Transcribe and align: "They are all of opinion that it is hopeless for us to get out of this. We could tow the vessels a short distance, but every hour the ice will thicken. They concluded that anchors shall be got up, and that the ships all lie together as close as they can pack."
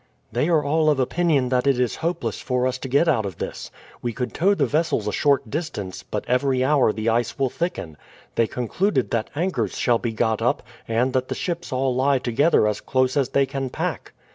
"They 0.31 0.49
are 0.49 0.63
all 0.63 0.89
of 0.89 0.99
opinion 0.99 1.49
that 1.49 1.67
it 1.67 1.79
is 1.79 1.97
hopeless 1.97 2.39
for 2.41 2.65
us 2.65 2.79
to 2.79 2.87
get 2.89 3.07
out 3.07 3.23
of 3.23 3.37
this. 3.37 3.69
We 4.01 4.13
could 4.13 4.33
tow 4.33 4.55
the 4.55 4.65
vessels 4.65 5.07
a 5.07 5.11
short 5.11 5.51
distance, 5.51 6.01
but 6.01 6.25
every 6.27 6.63
hour 6.63 6.91
the 6.91 7.07
ice 7.07 7.37
will 7.37 7.51
thicken. 7.51 7.97
They 8.33 8.47
concluded 8.47 9.11
that 9.11 9.29
anchors 9.35 9.77
shall 9.77 9.99
be 9.99 10.13
got 10.13 10.41
up, 10.41 10.63
and 10.87 11.13
that 11.13 11.27
the 11.27 11.35
ships 11.35 11.71
all 11.71 11.93
lie 11.93 12.17
together 12.17 12.67
as 12.67 12.81
close 12.81 13.15
as 13.15 13.29
they 13.29 13.45
can 13.45 13.69
pack." 13.69 14.13